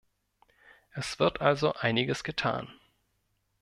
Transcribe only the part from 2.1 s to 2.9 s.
getan.